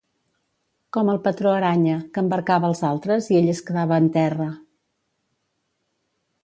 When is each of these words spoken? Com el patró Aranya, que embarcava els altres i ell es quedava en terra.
Com 0.95 1.11
el 1.11 1.19
patró 1.27 1.51
Aranya, 1.57 1.97
que 2.15 2.23
embarcava 2.23 2.71
els 2.73 2.81
altres 2.91 3.29
i 3.35 3.39
ell 3.41 3.53
es 3.53 3.63
quedava 3.69 4.01
en 4.05 4.11
terra. 4.21 4.53